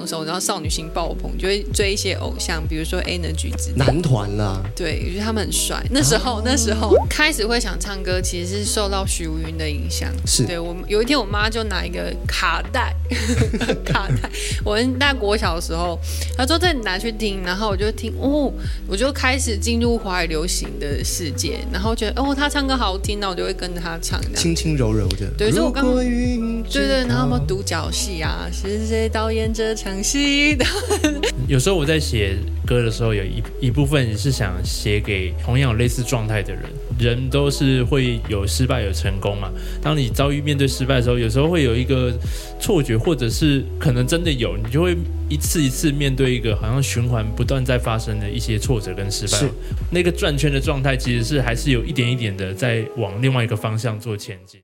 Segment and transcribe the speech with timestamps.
[0.00, 3.52] 的时候，然后少女心爆棚，就会追一些偶像，比如说 Energy。
[3.76, 5.82] 男团啦，对，我觉得他们很帅。
[5.90, 10.12] 那时候，那时候开始会想唱歌，其实是受到许茹芸的影响。
[10.26, 12.94] 是对我有一天，我妈就拿一个卡带，
[13.84, 14.30] 卡带，
[14.64, 15.98] 我们大国小的时候，
[16.36, 18.52] 她说这你拿去听，然后我就听，哦，
[18.86, 24.20] 我就开始进入华语流行的世界，然后觉得哦，她唱歌好听，那我就会跟着她唱。
[24.34, 25.26] 轻轻柔柔的。
[25.36, 30.64] 对所以我刚对对，然后什么独角戏啊，是谁导演这场戏的？
[31.48, 32.36] 有时候我在写
[32.66, 36.62] 歌的时候，有一一部分是想写给同样有类似状态的人。
[36.98, 39.48] 人都是会有失败有成功嘛。
[39.80, 42.12] 当你遭遇面对失败的时候，有时候会有一个
[42.60, 44.96] 错觉，或者是可能真的有，你就会
[45.28, 49.48] 一次一次面对一个好像循环不断在发生的一些挫折跟失败是。
[49.92, 54.60] 那个转圈的状态，其实是还是有一点一点的在往另外一个方向做前进。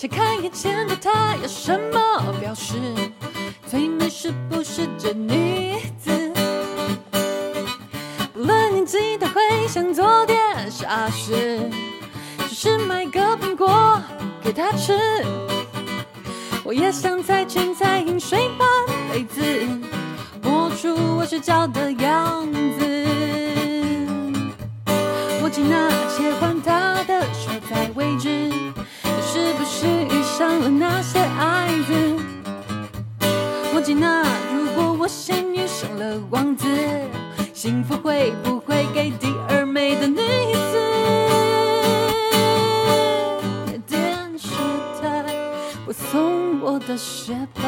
[0.00, 2.72] 谁看眼前的她有什么表示？
[3.66, 6.32] 最美是不是这女子？
[8.32, 10.38] 不论年纪，她会想做点
[10.70, 11.60] 傻事，
[12.48, 14.00] 只是买个苹果
[14.42, 14.98] 给她吃。
[16.64, 18.66] 我也想在裙彩饮水半
[19.12, 19.42] 辈子。
[20.42, 23.06] 活出我睡觉的样子。
[25.42, 28.49] 握紧那切换它的所在位置，
[33.94, 36.66] 那如果我先遇上了王子，
[37.52, 40.78] 幸福会不会给第二美的女子？
[43.86, 44.48] 电视
[45.00, 45.34] 台
[45.84, 47.62] 播送我的雪白。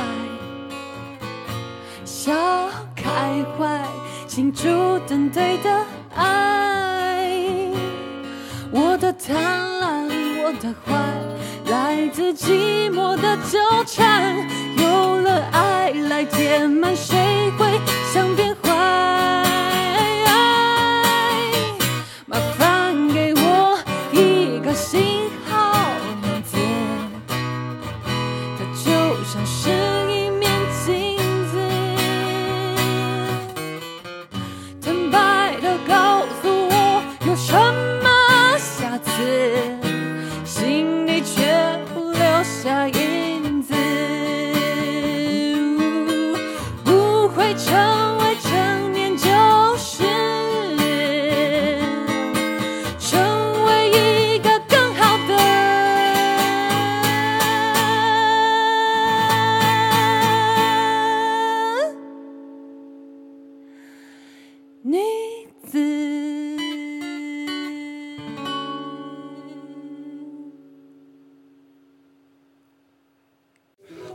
[2.05, 2.33] 笑
[2.95, 3.85] 开怀，
[4.27, 4.69] 庆祝
[5.01, 5.85] 等对的
[6.15, 7.27] 爱。
[8.71, 9.35] 我的贪
[9.81, 10.09] 婪，
[10.45, 10.95] 我的坏，
[11.71, 14.49] 来自寂寞的纠缠。
[15.33, 17.17] 有了爱来填满，谁
[17.57, 17.81] 会
[18.13, 18.69] 想变坏？
[22.27, 23.79] 麻烦给我
[24.13, 25.87] 一个信号
[26.21, 26.59] 名字。
[28.59, 28.93] 它就
[29.25, 29.71] 像是
[30.11, 30.53] 一面
[30.85, 31.17] 镜
[31.51, 31.57] 子，
[34.83, 37.55] 坦白的告诉我有什
[38.03, 38.09] 么
[38.59, 39.09] 瑕疵，
[40.45, 42.87] 心里却不留下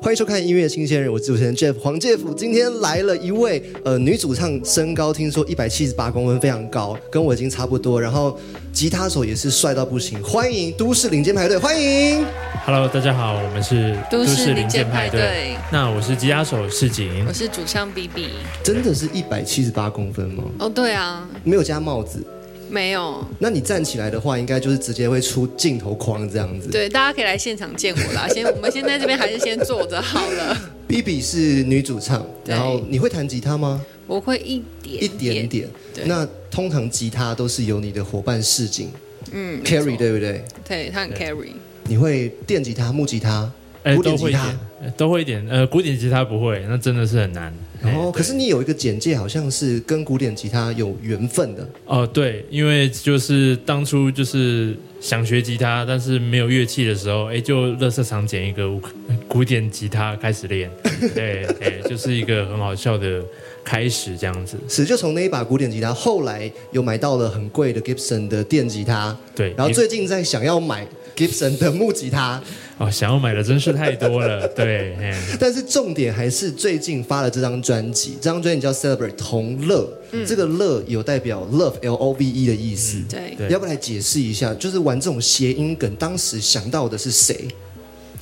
[0.07, 2.34] 欢迎收看音乐新鲜人，我是主持人 Jeff 黄 Jeff。
[2.34, 8.01] 今天来了一位呃女主唱，身高听说一百七十八公分，非常高，跟我已经差不多。
[8.01, 8.40] 然后
[8.72, 12.25] 吉他手也是帅到不行，欢迎都市领间派对，欢迎。
[12.66, 15.57] Hello，大家好，我们是都市零零件派对对。
[15.73, 18.29] 那我是吉他手世锦我，是主唱 B B。
[18.63, 20.46] 真的是一百七十八公分吗？
[20.59, 22.25] 哦，对啊，没有加帽子，
[22.69, 23.23] 没有。
[23.39, 26.69] 那你站起来的话，应该就是直接会出镜头框这样子。
[26.69, 28.28] 对，大家可以来现场见我啦。
[28.28, 30.57] 先，我们先在这边还是先坐着好了。
[30.88, 33.85] B B 是女主唱，然后你会弹吉他吗？
[34.05, 35.69] 我会一点一点点。
[35.94, 38.89] 对那通常吉他都是由你的伙伴世锦
[39.31, 40.44] 嗯 carry 对，不对？
[40.66, 41.49] 对，他很 carry。
[41.84, 43.51] 你会电吉他、木吉他、
[43.84, 45.47] 哎古典吉他都会一点，呃都会一点。
[45.49, 47.53] 呃，古典吉他不会，那真的是很难。
[47.83, 51.67] 哎哦，对可是你有一个简介，好像是跟古典吉他有缘分的。
[51.85, 58.89] 哦，对，因为就是当初就是想学吉他，但是没有乐器的时候，哎，就乐色场捡一个古
[59.27, 60.69] 古典吉他开始练，
[61.13, 63.23] 对，对，就是一个很好笑的
[63.63, 64.57] 开始这样子。
[64.67, 70.87] 是，就从那一把古典吉他，后来有买到了很贵的 Gibson 的电吉他，对，然后最近在想要买
[71.17, 72.40] Gibson 的木吉他，
[72.78, 74.96] 哦，想要买的真是太多了， 对，
[75.40, 83.02] 但是重点还是最近发了这张专辑，这张专辑叫 Celebrate 同乐，嗯这个乐有代表 love L O V E 的意思。
[83.09, 84.53] 对，对要不要来解释一下？
[84.53, 87.47] 就是玩这种谐音梗，当时想到的是谁？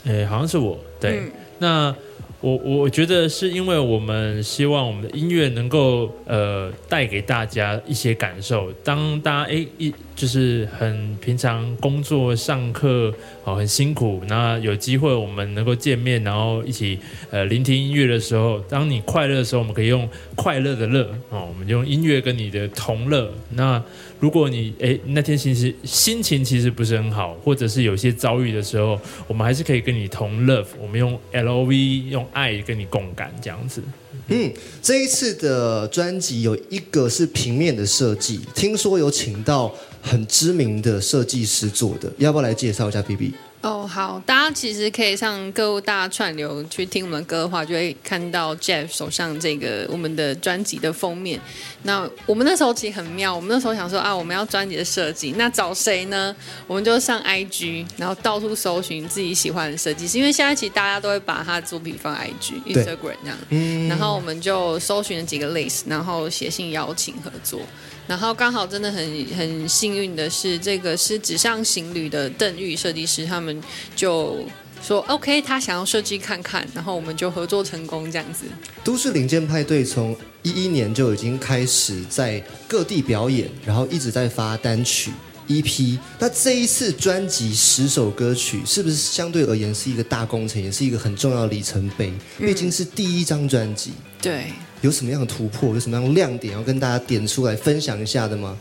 [0.06, 1.19] 哎，好像是我对。
[1.19, 1.95] 嗯那
[2.42, 8.71] 我我觉得是因为我们希望我们的音乐能够呃带给大家一些感受。
[8.83, 13.13] 当大家哎一就是很平常工作上课
[13.44, 16.97] 哦很辛苦，那有机会我们能够见面，然后一起
[17.29, 23.29] 呃聆听音乐的时候，当你快乐的时候，我们可以用快乐的乐哦，我们用音乐跟你的同乐。
[23.51, 23.83] 那
[24.19, 28.97] 如果你哎那天其实心情其实不是很好，或者是有些遭遇的时候，
[29.27, 31.75] 我们还是可以跟你同 love，我们用 L O V
[32.09, 33.83] 用爱跟你共感这样子。
[34.27, 34.51] 嗯，
[34.81, 43.33] 这一次的专辑有一个是平面的设计，听说有请到很知名的设计师做的，要不要来介绍一下 B B？
[43.65, 51.41] 哦，好，大家其实可以上各大串流去听我们的歌的话，就会看到 Jeff 手上这个我们的专辑的封面。
[51.81, 56.35] 那我们那时候其实很妙，我们那时候想说啊，我们要专辑的设计，那找谁呢？
[56.67, 63.89] 我们就上 IG，然后到处搜寻自己喜欢的设计师，因为现在其实大家都会把他的作品放 IG、对 Instagram 这样。
[63.89, 67.61] 然后我们就搜寻了几个 list，然后写信邀请合作。
[68.07, 73.62] 然后刚好真的很很幸运的是，这个是纸上行旅的邓玉设计师，他们
[73.96, 74.46] 就
[74.81, 78.46] 说 OK，他想要设计看看，然后我们就合作成功这样子。
[78.84, 85.12] 都市零件派对从一一年就已经开始在各地表演，然后一直在发单曲
[85.48, 85.98] EP。
[86.19, 92.13] 那这一次专辑十首歌曲，是不是相对而言是一个大工程，也是一个很重要的里程碑？
[92.38, 94.54] 毕竟是第一张专辑，对，
[94.85, 98.55] 有什么样的突破，有什么样的亮点要跟大家点出来分享一下的吗？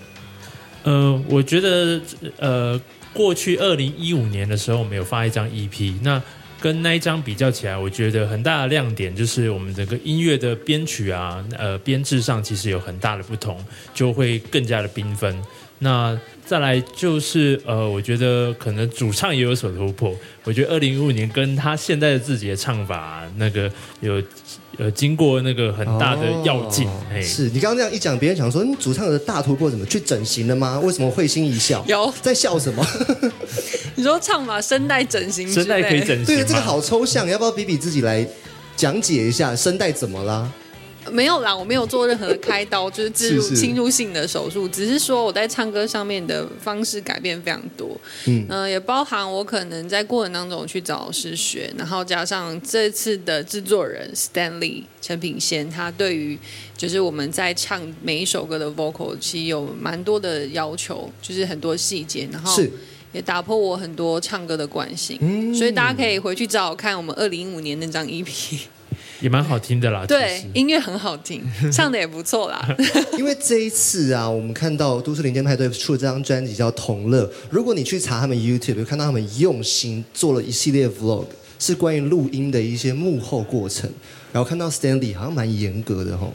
[0.83, 2.01] 呃，我觉得
[2.39, 2.81] 呃，
[3.13, 6.21] 过去二零一五年的时候，我们有发一张 EP，那
[6.63, 13.63] 跟那一张比较起来，我觉得很大的亮点就是我们整个音乐的编曲啊，呃，编制上其实有很大的不同，
[13.93, 15.43] 就会更加的缤纷。
[15.81, 20.15] 那再来就是呃，我觉得可能主唱也有所突破。
[20.45, 24.23] 我觉得二零一五年跟他现在的自己的唱法、那个有
[24.79, 26.87] 呃经过那个很大的药剂，
[27.23, 30.81] 是你刚刚这样一讲，别人想说，你，主唱的大突破怎么去整形了吗？
[30.81, 31.85] 为什么会心一笑？
[31.87, 32.87] 有在笑什么？
[33.97, 36.27] 你说唱嘛声带整形声带可以整形吗？
[36.27, 38.27] 对，这个好抽象，要不要比比自己来
[38.77, 40.51] 讲解一下声带怎么啦？
[41.11, 47.99] 没有啦，我没有做任何的开刀，就是置入侵入性的手术，只是说我在唱歌上面的方式改变非常多。
[48.27, 48.47] 嗯。
[48.49, 56.39] 嗯、也包含我可能在过程当中去找老师学，然后加上这次的制作人 Stanley 陈品贤，他对于
[56.77, 62.71] 就是我们在唱每一首歌的 vocal，其实有蛮多的要求，就是很多细节，然后是。
[63.13, 65.17] 也打破我很多唱歌的惯性。
[65.21, 65.55] 嗯。
[65.55, 68.27] 所以大家可以回去找看我们二零一五年那张 EP，
[69.21, 70.05] 也蛮好听的啦。
[70.07, 71.43] 对，音乐很好听，
[71.73, 72.77] 唱的也不错啦。
[73.19, 77.25] 因为这一次啊，我们看到都市林间派对出了这张专辑叫《同乐》。
[77.51, 81.27] 如果你去查他们 YouTube，会看到他们用心做了一系列 Vlog，
[81.59, 83.91] 是关于录音的一些幕后过程。
[84.33, 86.33] 然后看到 Stanley 好像蛮严格的吼。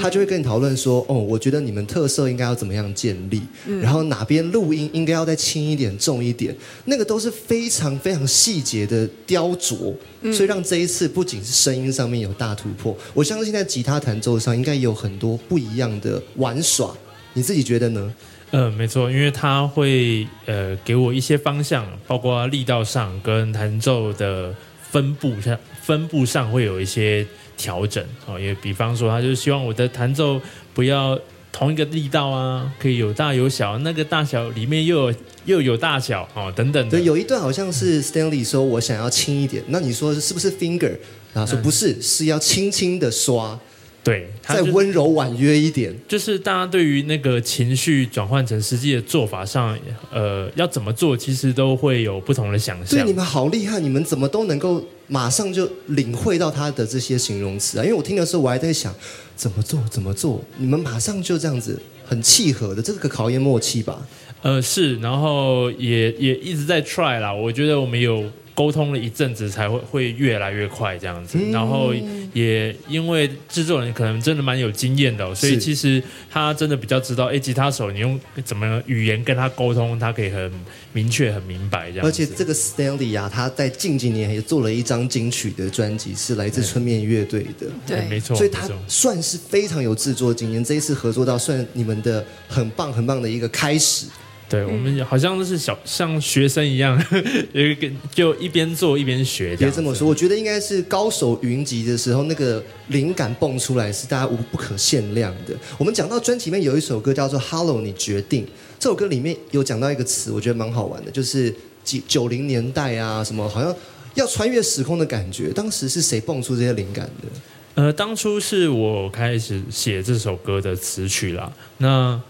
[0.00, 3.40] 他就会跟你讨论说，哦，我觉得你们特色应该要怎么样建立，
[3.80, 6.54] 然后哪边录音应该要再轻一点、重一点，
[6.84, 9.94] 那个都是非常非常细节的雕琢，
[10.32, 16.94] 所以让这一次不仅是声音上面有大突破，我相信在吉他弹奏上应该也有很多不一样的玩耍。
[17.32, 18.14] 你自己觉得呢？
[18.50, 24.52] 呃，没错，因为他会呃给我一些方向，包括力道上跟弹奏的
[24.90, 27.24] 分布上，分布上会有一些
[27.60, 28.40] 调整哦。
[28.40, 30.40] 也比方说，他就希望我的弹奏
[30.72, 31.18] 不要
[31.52, 37.04] 同一个力道啊，可以有大有小，那个大小里面又有又有大小哦，等等对，。
[37.04, 40.96] 有一段好像是 Stanley 说我想要轻一点，那你说是不是 finger？
[41.34, 43.58] 然后说嗯不是，是要轻轻的刷，
[44.02, 45.94] 对，再就温柔婉约一点。
[46.08, 49.78] 就是大家对于那个情绪转换成实际的做法上，
[50.10, 53.12] 呃，要怎么做，其实都会有不同的想象对你。
[53.12, 57.84] 们好厉害，你们怎么都能够马上就领会到他的这些形容词啊？
[57.84, 58.94] 因为我听的时候，我还在想
[59.36, 64.06] 怎么做怎么做，你们马上就这样子很契合的，这个考验默契吧？
[64.42, 67.30] 呃，是，然后也也一直在 try 啦。
[67.30, 68.24] 我觉得我们有
[68.60, 71.38] 沟通了一阵子，才会会越来越快这样子。
[71.40, 71.94] 嗯然后
[72.34, 80.52] 也因为制作人可能真的蛮有经验的哦、所以其实他真的比较知道，哎，吉他手你用怎么语言跟他沟通，他可以很
[80.92, 82.08] 明确、很明白这样子。
[82.08, 87.66] 而且这个 Stanley 啊，他在近几年也做了一张金曲的专辑，是来自春面乐队的。
[87.86, 94.04] 对没错，所以他算是非常有制作经验，这一次合作到算你们的很棒很棒的一个开始。
[94.50, 97.00] 对我们好像都是小像学生一样，
[97.54, 99.56] 有一个就一边做一边学。
[99.56, 105.54] 别这么说，我觉得应该是高手云集的时候，那个灵感蹦出来是大家无不可限量的。
[105.78, 108.44] 我们讲到专辑里面有一首歌叫做《Hello，你决定》，
[108.80, 111.54] 这首歌里面有讲到一个词，我觉得蛮好玩的，就是
[111.84, 113.72] 几九零年代啊，什么好像
[114.14, 117.28] 要穿越时空的感觉，当时是谁蹦出这些灵感的？
[117.76, 121.52] 呃，当初是我开始写这首歌的词曲啦。
[121.78, 122.20] 那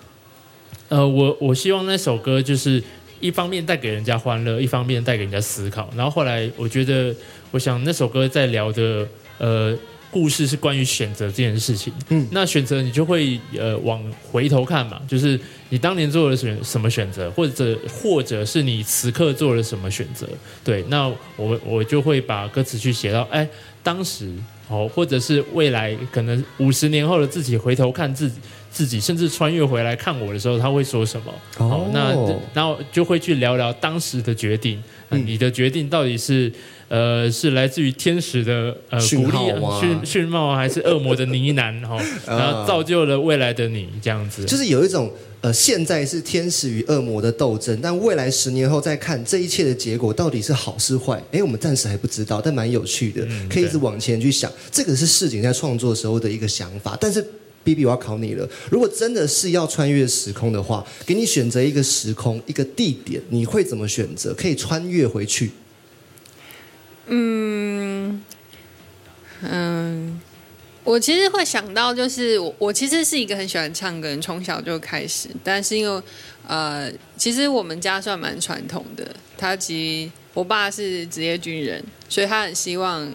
[0.90, 2.82] 呃，我我希望那首歌就是
[3.20, 5.88] 一方面带给人家欢乐，一方面带给人家思考。
[5.96, 7.14] 然后后来我觉得，
[7.52, 9.06] 我想那首歌在聊的
[9.38, 9.78] 呃
[10.10, 11.92] 故事是关于选择这件事情。
[12.08, 20.28] 嗯那选择你就会呃往回头看嘛，就是你当年做了选什么选择，或者或者是你此刻做了什么选择。
[20.64, 21.06] 对，那
[21.36, 23.48] 我我就会把歌词去写到，哎，
[23.84, 24.28] 当时
[24.68, 28.40] 哦，或者是未来可能五十年后的自己回头看自己。
[28.70, 31.32] 自己甚至穿越回来看我的时候，他会说什么？
[31.58, 32.14] 哦那
[32.54, 36.52] 然后就会去聊聊当时的决定，你的决定到底是
[36.88, 39.38] 呃是来自于天使的呃讯鼓励
[39.80, 41.80] 讯讯号，还是恶魔的呢喃？
[41.86, 44.44] 哈、 然后造就了未来的你这样子。
[44.44, 45.10] 就是有一种
[45.40, 54.52] 呃，现在是天使与恶魔的斗争，但未来十年后再看这一切的结果到底是好是坏，哎，我们暂时还不知道，但蛮有趣的，嗯可以一直往前去想。
[54.70, 57.26] 这个是市井在创作时候的一个想法，但是。
[57.74, 58.48] B B，我要考你了。
[58.70, 64.34] 如果真的是要穿越时空的话，给你选择一个时空、一个地点，你会怎么选择？
[64.34, 65.50] 可以穿越回去？
[67.06, 68.22] 嗯
[69.42, 70.20] 嗯，
[70.84, 76.02] 我其实会想到，就是我我其实是一个很喜欢唱歌人，从小就开始，但是因为
[76.46, 79.06] 呃，其实我们家算蛮传统的，
[79.38, 83.12] 他其实我爸是职业军人，所以他很希望。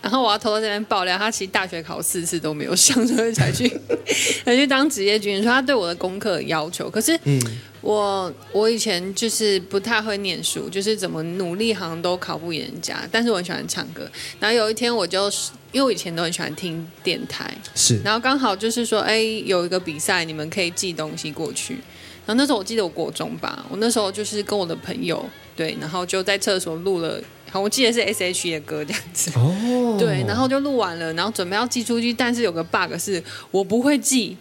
[0.00, 3.68] 然后我要偷偷在那边爆料，他其实大学考四次都没有上，所以才去
[4.44, 5.42] 才去当职业军人。
[5.42, 7.40] 说他对我的功课有要求，可是嗯，
[7.80, 12.96] 我我以前就是不太会念书，就是怎么努力好像都考不赢人家。
[13.10, 21.74] 但是我很喜欢唱歌，然后有一天我就是因为我以前都很喜欢听电台，是然后刚好就是说，哎，有一个比赛，你们可以寄东西过去。
[22.24, 25.24] 然后那时候我记得我国中吧，我那时候就是跟我的朋友
[25.56, 29.30] 对，然后就在厕所录了，好，我记得是 S H E 的歌这样子。
[29.36, 34.36] 哦， 对，然后就录完了，然后准备要寄出去，但是有个 bug 是我不会寄，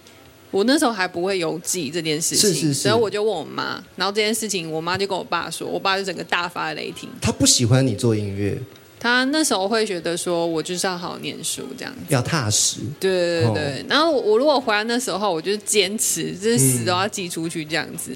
[0.51, 8.57] 我那时候还不会邮寄这件事情，是是是所以我就问我妈，然后这件事情我妈就跟我爸说，我爸就整个大发雷霆，他不喜欢你做音乐，
[8.99, 11.99] 他那时候会觉得说我就是要好好念书这样子。
[12.09, 12.79] 要踏实。
[12.99, 18.15] 对对对对，哦然后我我如果回来那时候，我就是坚持，就是死都要寄出去这样子，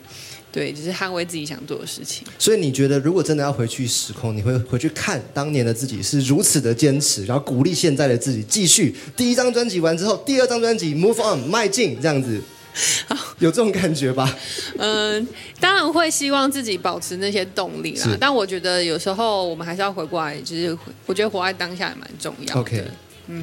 [0.51, 2.27] 对，就是捍卫自己想做的事情。
[2.38, 8.96] 所以你觉得，如果真的要回去时空，你会回去看当年的自己是如此的坚持，然后鼓励现在的自己继续。
[9.15, 12.41] 第一张专辑完之后，第二张专辑 move on 迈进，这样子，
[13.39, 14.38] 有这种感觉吧？
[14.77, 15.25] 嗯，
[15.60, 22.60] 当然会希望自己保持那些动力啦，但我觉得有时候我们还是要回过来，就是我觉得活在当下也蛮重要的。
[22.60, 22.84] OK，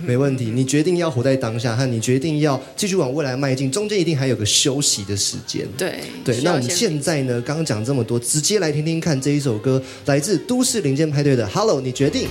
[0.05, 0.47] 没问题。
[0.47, 5.67] 你决定要活在当下，和你决定要继续往未来迈进，中间一定还有个休息的时间。
[5.77, 7.41] 对对，那我们现在呢？
[7.43, 12.29] 刚刚讲这么多，直接来听听看这一首歌，来自都市林间派对的《Hello》，你决定。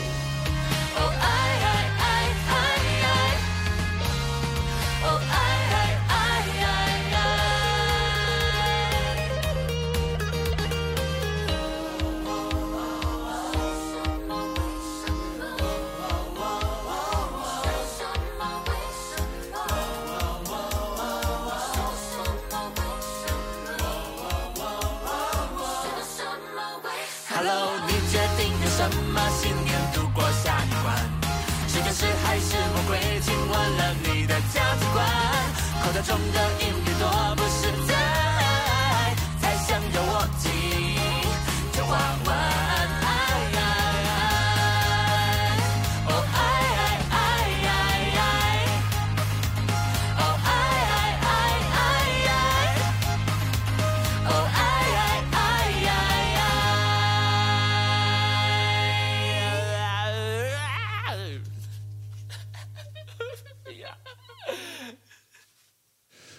[36.07, 36.66] 中的一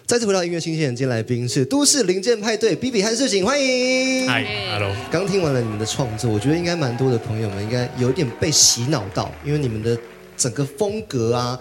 [0.09, 4.27] 再次回到音乐新鲜人，今天来宾是都市零件派对 B B 和世锦，欢迎。
[4.27, 9.95] 嗨，Hello，刚听完了你们的创作，我觉得应该蛮多的朋友们应该有点被洗脑到，因为你们的
[10.35, 11.59] 整个风格啊，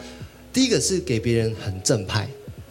[0.51, 2.27] 第一个是给别人很正派、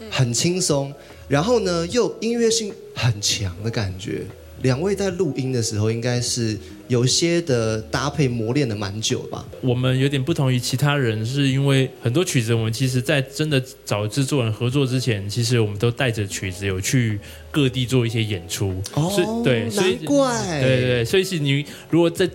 [0.10, 0.92] 很轻松，
[1.28, 4.24] 然后呢又音乐性很强的感觉。
[4.62, 9.46] 两位在录音的时候，应该是有些的搭配磨练的蛮久吧？
[9.62, 17.20] 我们有点不同于其他人，是因为很多曲子，我们其实在真的找制作人合作之前，其实我们都带着曲子有去
[17.52, 18.82] 各地做一些演出。
[18.94, 20.62] 所以对，所以难怪。
[20.62, 22.30] 对对对，所以是你如果在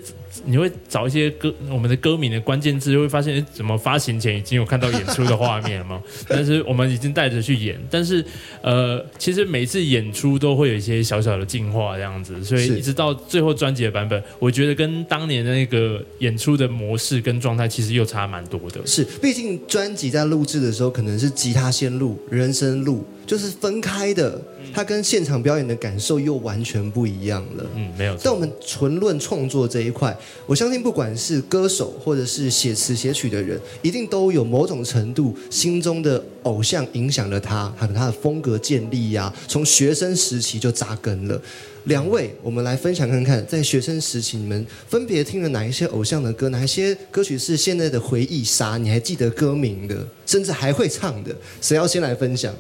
[0.45, 6.03] 你会找一些歌我们的歌名的关键字，就会发现诶怎么发行前已经有看到演出的画面了吗？
[6.29, 8.25] 但是我们已经带着去演，但是
[8.63, 18.81] 呃，其实每次演出都会有一些小小的进化这样子，所以一直到最后专辑的版本，我觉得跟当年的那个演出的模式跟状态其实又差蛮多的。
[18.87, 24.41] 是，毕竟专辑在录制的时候可能是吉他先录，人声录，就是分开的，
[24.75, 27.67] 它跟现场表演的感受又完全不一样了。
[27.75, 28.17] 嗯，没有。
[28.23, 41.41] 但我们纯论创作这一块，我相信不管是歌手或者是写词写曲的人，一定都有某种程度心中的偶像影响了他，还有他的风格建立呀、从学生时期就扎根了。
[41.87, 51.35] 两位，我们来分享看看，在学生时期你们分别听了哪一些偶像的歌，哪一些歌曲是现在的回忆杀，你还记得歌名的，甚至还会唱的？
[51.61, 52.55] 谁要先来分享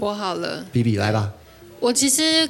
[0.00, 1.32] 我好了，比比来吧。
[1.80, 2.48] 我其实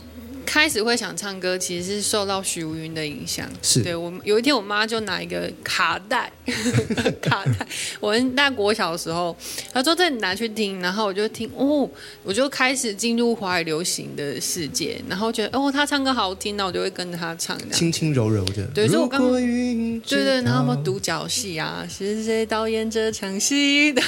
[0.49, 3.47] 开始会想唱歌，其实是受到许茹芸的影响。
[3.61, 6.33] 是对我有一天，我妈就拿一个卡带，
[7.21, 7.67] 卡带，
[8.00, 9.37] 我很大国小的时候，
[9.75, 11.87] 她说这你拿去听，然后我就听，哦，
[12.23, 17.59] 我就开始进入华语流行的世界，然后觉得哦，她唱歌好听，那我就会跟着她唱。
[17.71, 18.67] 轻轻柔柔的。
[18.75, 24.00] 对所以我刚对对，然后什么独角戏啊，是谁导演这场戏 的？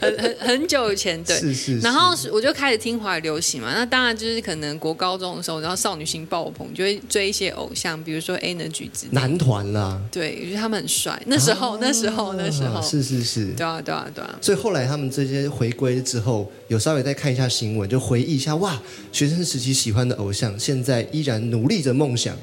[0.00, 1.36] 很很很久以前，对。
[1.38, 9.20] 是是是然后是我就开始听华语流行嘛，那当然就是可能国高中的时候，然后少女心爆棚，就会追一些偶像，比如说 Energy 之类的。
[9.20, 11.22] 男团啦，对，我觉得他们很帅。
[11.26, 13.52] 那时候，那时候，那时候，啊是是是。
[13.52, 14.38] 对啊，对啊，对啊。
[14.40, 18.80] 所以后来他们这些回归之后，有稍微再看一下新闻，就回忆一下，哇，
[19.12, 22.34] 学生时期喜欢的偶像，现在依然努力着梦想。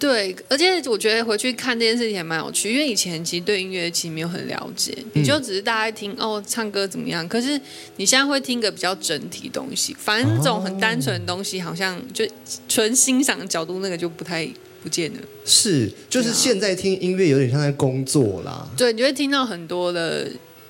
[0.00, 7.60] 对，而且我觉得回去看这件事情也蛮有趣，因为以前其实对音乐其实没有很了解，你就只是大家听哦唱歌怎么样，可是
[7.96, 12.26] 你现在会听个比较整体的东西，反正这种很单纯的东西，好像就
[12.66, 14.48] 纯欣赏的角度那个就不太
[14.82, 15.18] 不见了。
[15.44, 20.26] 是，就是现在听音乐有点像在工作啦，对，你就会听到很多的，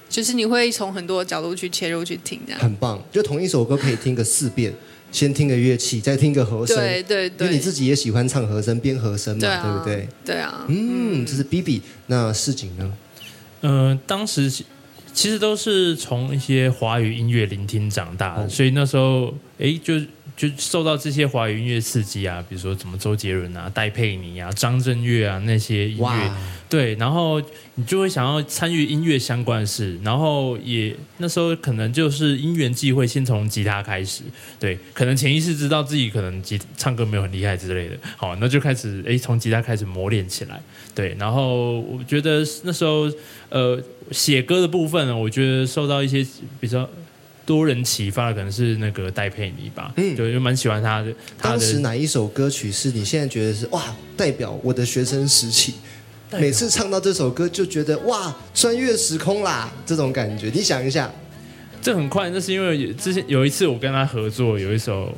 [0.08, 2.60] 就是你会从很多角度去切入去听这样。
[2.60, 3.00] 很棒。
[3.12, 4.74] 就同一首歌可以听个四遍，
[5.12, 6.76] 先听个乐器，再听个和声。
[6.76, 10.08] 对对因为你，自己也喜欢唱和声，编和声嘛，对啊，不对？？
[10.24, 11.82] 对啊，嗯，这是 B B。
[12.06, 12.92] 那市井呢？
[13.62, 14.64] 嗯、当时其
[15.12, 19.94] 其实都是从一些华语音乐聆听长大的，哦所以那时候哎，就
[20.40, 26.32] 就受到这些华语音乐刺激啊，比如说什么周杰伦啊、戴佩妮啊、张震岳啊那些音乐，
[26.66, 27.38] 对，然后
[27.74, 34.22] 你就会想要参与音乐相关的事，然后也那时候可能就是因缘际会，先从吉他开始，
[34.58, 40.58] 对，可能潜意识知道自己可能吉唱歌没有很厉害之类的，好，那就开始诶从吉他开始磨练起来，
[40.94, 43.12] 对，然后我觉得那时候
[43.50, 43.78] 呃
[44.10, 46.26] 写歌的部分呢，我觉得受到一些
[46.58, 46.88] 比较。
[47.46, 51.12] 多人启发的可能是那个戴佩妮吧，嗯就就蛮喜欢她的。
[51.40, 55.74] 当时哪一首歌曲是你现在觉得是哇，代表我的学生时期？
[56.32, 60.48] 每次唱到这首歌就觉得哇，穿越时空啦，这种感觉。
[60.54, 61.10] 你想一下，
[61.82, 65.12] 这很快，那是因为有之前有一次我跟他合作，有一首，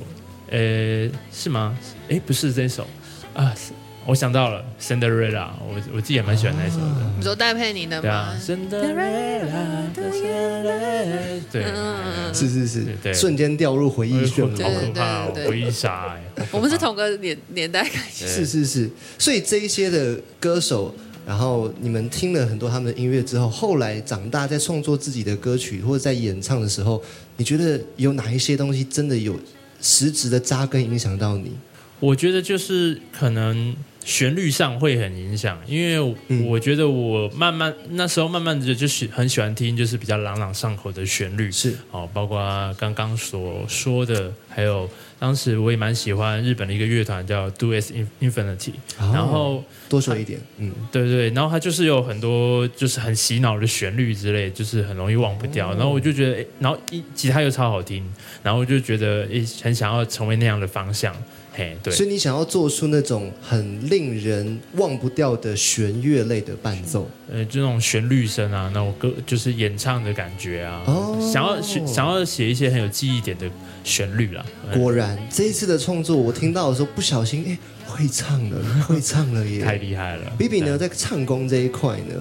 [0.49, 1.77] 呃，是吗？
[2.09, 2.87] 哎，不是这首
[3.35, 3.73] 啊，是
[4.05, 7.13] 我想到了《Cinderella》，我我自己也蛮喜欢那一首的。
[7.17, 14.81] 你说戴佩妮的对啊吗？，Cinderella 的眼泪，对，嗯，是是是，对对瞬间掉入回忆漩涡好。
[14.81, 16.17] 可怕回忆杀
[16.51, 18.27] 我们是同个年年代感觉。
[18.27, 20.93] 是是是，所以这一些的歌手，
[21.25, 27.01] 然后你们听了很多他们的音乐之后，后来长大在创作自己的歌曲或者在演唱的时候，
[27.37, 29.39] 你觉得有哪一些东西真的有
[29.81, 31.53] 实质的扎根影响到你？
[32.01, 41.77] 我觉得就是可能旋律上会很影响，因为我觉得我慢慢那时候慢慢的就喜很喜欢听就是比较朗朗上口的旋律，是。
[41.91, 44.89] 哦，包括刚刚所说的，还有
[45.19, 55.71] 当时我也蛮喜欢日本的一个乐团叫 Do As Infinity，、然哦后多说一点，嗯，对对，然后它就是有很多就是很洗脑的旋律之类，就是很容易忘不掉。
[55.75, 58.05] 然后我就觉得，诶然后一吉他又超好听，
[58.43, 61.15] 然后我就觉得诶很想要成为那样的方向，
[61.53, 61.93] 嘿，对。
[61.93, 73.49] 所以你想要做出那种很令人忘不掉的弦乐类的伴奏，呃，就那种旋律声啊，那种歌就是演唱的感觉啊，哦想要想要写一些很有记忆点的
[73.85, 74.42] 旋律啦。
[74.71, 79.65] 呃果然这一次的创作，我听到的时候不小心，哎，会唱了， 会唱了耶！
[79.65, 80.33] 太厉害了。
[80.39, 82.15] B B 呢，在唱功这一块呢，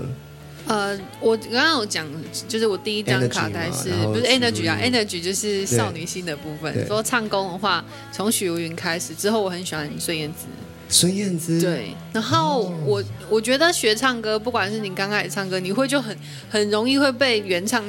[0.68, 2.08] 呃，我刚刚有讲，
[2.48, 6.88] 就是我第一张卡带是不是 Energy 啊？Energy 就是少女心的部对分。
[6.88, 10.46] 说唱功的话，从许茹芸开始之后，我很喜欢孙燕姿。
[10.88, 16.14] 孙燕姿，，对，然后我我觉得学唱歌，不管是你刚开始唱歌，你会就很
[16.50, 17.82] 很容易会被原唱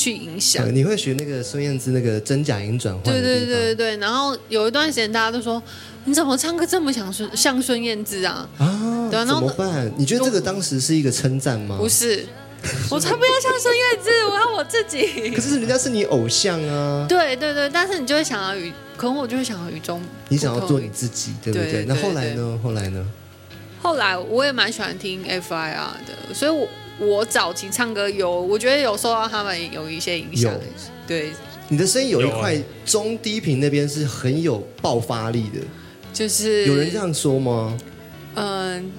[0.00, 0.70] 去影响呃。
[0.70, 5.62] 你会学那个孙燕姿那个真假音转换对对对对对，然后有一段时间大家都说
[6.04, 8.48] 你怎么唱歌这么像孙像孙燕姿啊？
[8.56, 9.92] 啊，怎么办？
[9.98, 11.76] 你觉得这个当时是一个称赞吗？
[11.78, 12.24] 不是，
[12.90, 15.42] 我才不要像孙燕姿， 我要我自己可。
[15.42, 20.00] 是人家是你偶像啊，对对对，但是你就会想要与，可能我就会想要与众。
[20.28, 21.70] 你想要做你自己，对不对？
[21.70, 22.58] 对对那后来呢？
[22.62, 23.06] 后来呢？
[23.82, 25.74] 后来我也蛮喜欢听 FIR
[26.06, 26.68] 的，所以我
[27.00, 30.60] 我早期唱歌有，我觉得有受到他们有一些影响有。
[31.06, 31.30] 对，
[31.68, 35.60] 你的声音有一块欸中低频那边是很有爆发力的，
[36.12, 37.76] 就是有人这样说吗？
[38.34, 38.92] 嗯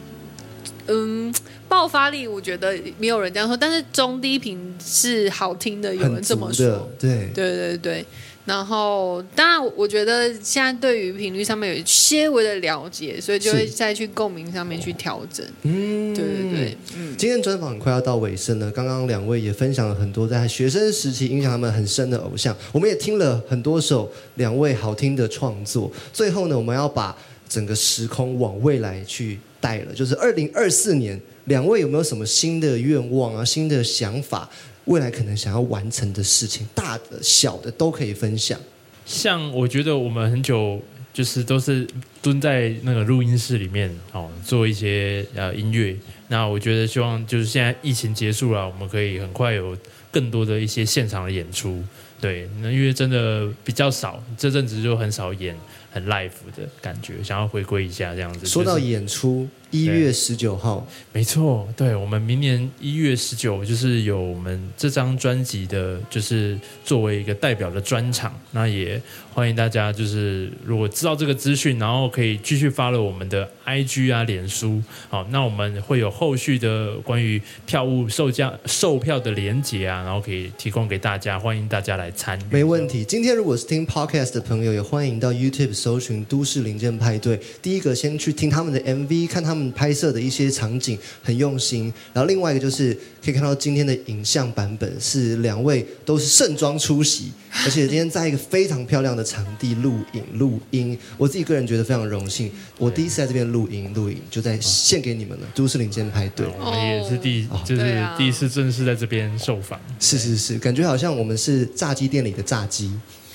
[0.87, 1.33] 嗯，
[1.69, 7.29] 爆发力我觉得没有人这样说，但是中低频是好听的，有人这么说。，对。
[7.33, 8.05] 对对对，
[8.43, 15.45] 然后当然，我觉得现在对于频率上面有些微的了解，所以就会再去共鸣上面去调整。
[15.61, 25.91] 嗯对对对，嗯，今天专访很快要到尾声了，刚刚两位也分享了很多在学生时期影响他们很深的偶像，我们也听了很多首两位好听的创作。
[26.11, 27.15] 最后呢，我们要把
[27.47, 34.49] 整个时空往未来去带了，就是二零二四年，两位有没有什么新的愿望啊、新的想法？
[34.85, 38.59] 未来可能想要完成的事情，大的、小的都可以分享。
[39.05, 40.81] 像我觉得我们很久
[41.13, 41.85] 就是都是
[42.21, 45.95] 蹲在那个录音室里面哦，做一些呃音乐。
[46.29, 49.75] 那我觉得希望就是现在疫情结束了，我们可以很快有
[50.09, 51.83] 更多的一些现场的演出。
[52.21, 55.57] 对，那因为真的比较少，这阵子就很少演
[55.91, 58.45] 很 live 的感觉，想要回归一下这样子。
[58.45, 69.01] 说到演出，一月十九号，没错，对我们明年一月十九就是有我们这张专辑的，就是作为一个代表的专场，那也
[69.33, 82.43] 欢迎大家，就是如果知道这个资讯，然后可以继续发了我们的 IG 啊、脸书，好，那我们会有后续的关于票务售价、售票的连接啊，然后可以提供给大家，欢迎大家来参与。
[82.51, 83.05] 没问题。
[83.05, 87.39] 今天如果是听 podcast 的朋友，也欢迎到 YouTube 搜寻“都市零件派对”。
[87.61, 91.93] 第一个先去听他们的 MV，看他们拍摄的一些场景，很用心。
[92.13, 97.31] 然后另外一个就是可以看到今天的影像版本是两位都是盛装出席，
[97.65, 100.97] 而且今天在一个非常漂亮的场地录影录音。
[101.17, 105.47] 我自己个人觉得非常荣幸，我第一次在这边录音录影，就在献给你们了。
[105.53, 106.47] 都市零件派对。
[106.57, 109.77] 我们也是第，哦就是第一次正式在这边受访。
[109.99, 112.91] 是是是，感觉好像我们是炸鸡店里的炸鸡，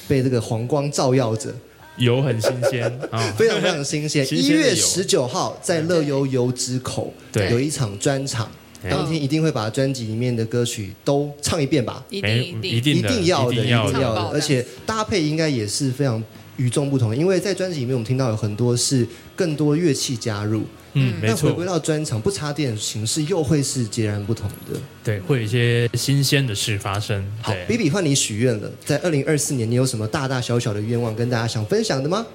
[0.08, 1.54] 被这个黄光照耀着。
[1.98, 4.24] 油很新鲜 啊，非常非常新鲜。
[4.24, 7.50] 新鲜一月十九号在乐悠悠之口对。
[7.50, 8.50] 有一场专场，
[8.82, 8.90] 对。
[8.90, 14.20] 当天一定会把专辑里面的歌曲都唱一遍吧，一定一定一定要的，一定要的。
[14.32, 16.22] 而且搭配应该也是非常
[16.56, 20.64] 与众不同的，因为在专辑里面我们听到有很多是更多乐器加入，
[20.94, 24.78] 嗯，没错那回归，到专场不插电的形式又会是截然不同的。
[25.04, 27.24] 对，会有一些新鲜的事发生。
[27.42, 32.26] 好对比比换你许愿了，在二零二四年你有什么大大小小的愿望跟大家想分享的吗？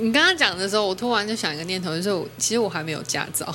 [0.00, 3.54] 你刚刚讲的时候，我突然就想一个念头，就是我其实我还没有驾照，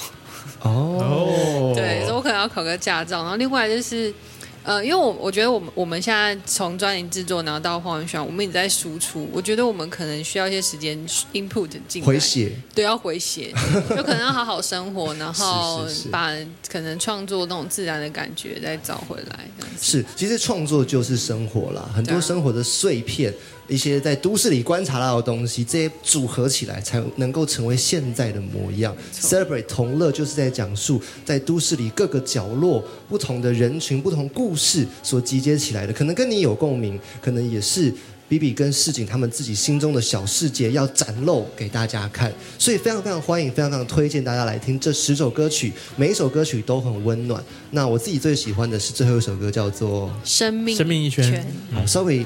[0.62, 3.22] 哦， 对，所以我可能要考个驾照。
[3.22, 4.14] 然后另外就是，
[4.64, 10.98] 呃，因为我我觉得我们我们现在从专辑制作然后到黄文轩，我们一直在输出，我觉得我们可能需要一些时间
[11.34, 13.52] input 进来，回血，对，要回血，
[13.90, 16.32] 就可能要好好生活，然 后把
[16.70, 19.50] 可能创作那种自然的感觉再找回来。
[19.82, 23.34] 是，其实创作就是生活啦，很多生活的碎片，
[23.72, 28.94] 一些在都市里观察到的东西，这些组合起来才能够成为现在的模样。
[29.14, 37.94] Celebrate 同乐就是在讲述在都市里各个角落不同的人群、不同故事所集结起来的，可能跟你有共鸣，可能也是。
[38.28, 47.44] 比比跟市井他们自己心中的小世界要展露给大家看，所以非常非常欢迎，非常非常推荐大家来听这十首歌曲，每一首歌曲都很温暖。
[47.72, 52.26] 那我自己最喜欢的是最后一首歌，叫做生命生命一圈好，稍微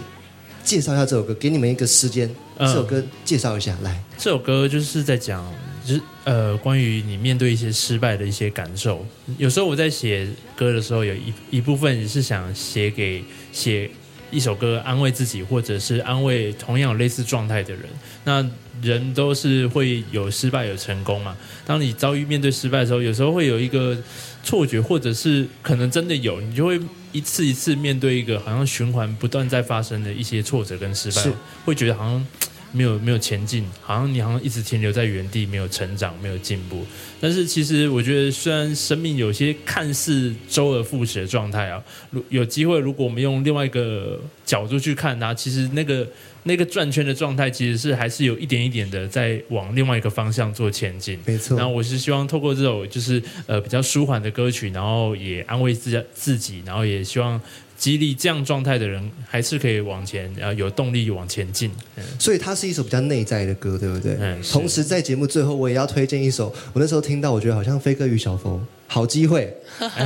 [0.66, 4.04] 介绍一下这首歌，给你们一个时间，嗯这首歌介绍一下，来。
[4.18, 5.46] 这首歌就是在讲，
[5.86, 9.06] 就是呃，关于你面对一些失败的一些感受。
[9.38, 13.24] 有时候我在写歌的时候，有一一部分是想写给
[13.54, 13.90] 写
[14.32, 17.84] 一首歌安慰自己，或者是安慰同样有类似状态的人。
[18.24, 18.50] 那
[18.82, 21.38] 人都是会有失败有成功嘛。
[21.64, 23.96] 当你遭遇面对失败的时候，有时候会有一个
[24.44, 26.80] 错觉，或者是可能真的有，你就会
[27.16, 31.24] 一次一次面对一个好像循环不断在发生的一些挫折跟失败，
[31.66, 32.28] 会觉得好像。
[32.76, 36.86] 没有没有前进，好像你好像一直停留在原地，没有成长，没有进步。
[37.22, 46.06] 但是其实我觉得，虽然生命有些看似周而复始的状态啊，如有机会，如果我们用另外一个角度去看它，其实那个
[46.44, 51.18] 那个转圈的状态，其实是还是有一点一点的在往另外一个方向做前进。
[51.26, 57.40] 没错然后我是希望透过这首就是呃比较舒缓的歌曲，然后也安慰自家自己，然后也希望
[57.86, 61.70] 激励这样状态的人，还是可以往前，然后有动力往前进。
[61.98, 64.18] 嗯所以它是一首比较内在的歌，对不对？
[64.20, 69.56] 嗯同时在节目最后，我也要推荐一首，我那时候听到，我觉得好像飞哥与小佛，好机会，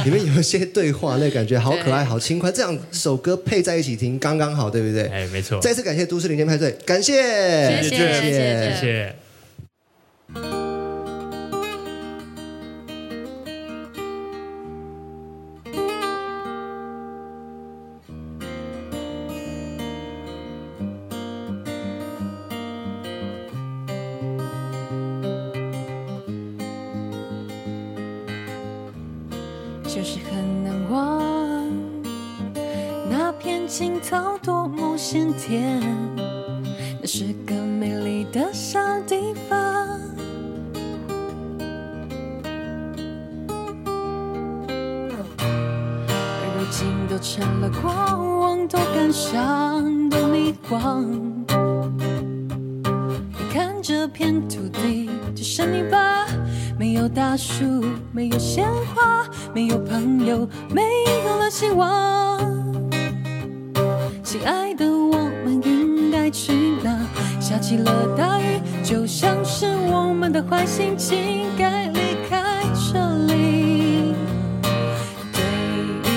[0.04, 5.08] 里面有一些对话，那感觉好可爱、好轻快，这两首歌配在一起听，刚刚好，对不对？
[5.08, 7.14] 哎，没错，再次感谢都市零件派对，感谢，
[7.82, 9.16] 谢谢谢谢
[29.92, 31.68] 就是很难忘
[33.10, 35.82] 那片青草多么鲜甜，
[37.02, 39.58] 那是个美丽的小地方。
[46.56, 51.04] 如今都成了过往，多感伤，多迷惘。
[53.08, 56.28] 你看这片土地，只剩泥巴，
[56.78, 58.79] 没有大树，没有鲜花，
[59.54, 60.82] 没有朋友，没
[61.26, 62.40] 有了希望。
[64.24, 66.98] 亲爱的，我们应该去哪？
[67.40, 74.14] 下起了大雨，就像是我们的坏心情该离开这里。
[75.34, 75.42] 对
[76.04, 76.08] 于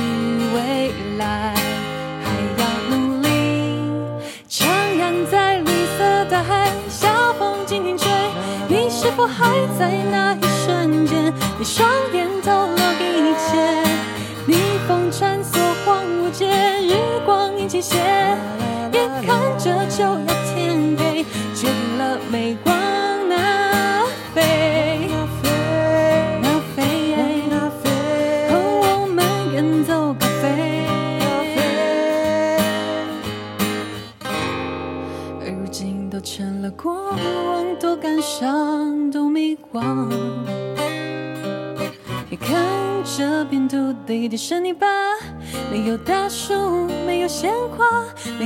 [0.55, 1.55] 未来
[2.23, 2.27] 还
[2.59, 3.27] 要努力，
[4.49, 4.67] 徜
[4.99, 8.11] 徉在绿色大海，小风轻轻吹，
[8.69, 10.22] 你是否还在那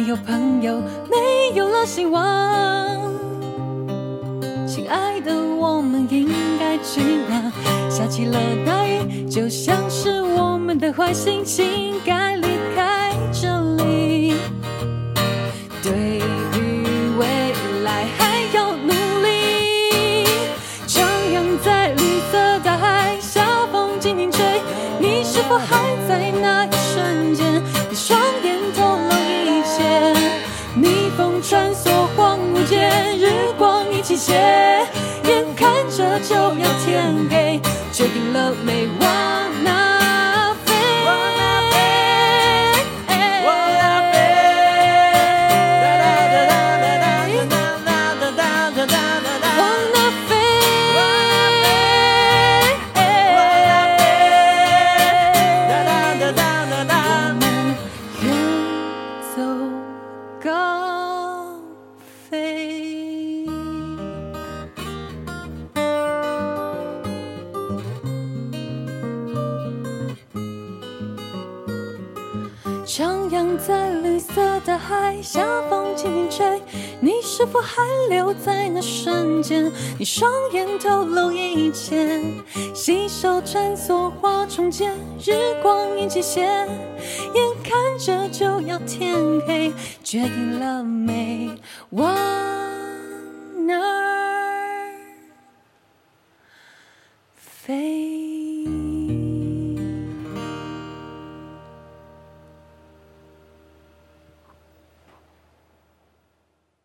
[0.06, 2.96] 有朋友，没有了希望。
[4.64, 6.28] 亲爱的，我们应
[6.60, 7.52] 该去哪？
[7.90, 13.48] 下起了大雨，就像是我们的坏心情该离开这
[13.82, 14.36] 里。
[15.82, 17.26] 对于未
[17.82, 18.92] 来还要努
[19.24, 20.24] 力，
[20.86, 23.42] 徜徉在绿色大海，小
[23.72, 24.60] 风轻轻吹，
[25.00, 25.85] 你是否还
[77.56, 79.72] 我还留在那瞬间？
[79.98, 82.20] 你双眼透露一切，
[82.74, 84.92] 细手穿梭花丛间，
[85.24, 89.16] 日光已倾斜，眼看着就要天
[89.46, 89.72] 黑，
[90.04, 91.50] 决定了没？
[91.88, 92.04] 我